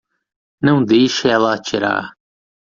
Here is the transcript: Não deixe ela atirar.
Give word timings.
Não 0.63 0.83
deixe 0.83 1.29
ela 1.29 1.53
atirar. 1.53 2.13